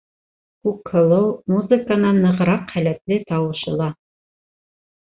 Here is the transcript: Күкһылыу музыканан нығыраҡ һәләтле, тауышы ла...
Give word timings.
Күкһылыу 0.67 1.27
музыканан 1.53 2.19
нығыраҡ 2.25 2.75
һәләтле, 2.75 3.23
тауышы 3.31 3.79
ла... 3.81 3.95